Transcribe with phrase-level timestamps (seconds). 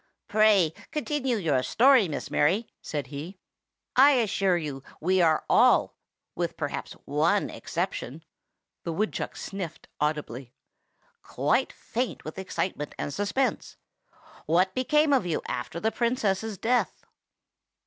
[0.27, 3.37] "Pray continue your story, Miss Mary!" said he.
[3.95, 5.95] "I assure you we are all,
[6.33, 8.23] with perhaps one exception
[8.83, 10.55] [the woodchuck sniffed audibly],
[11.21, 13.77] quite faint with excitement and suspense.
[14.47, 17.05] What became of you after the Princess's death?"